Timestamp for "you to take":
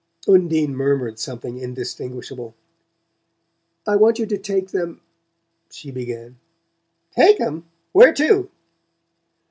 4.17-4.69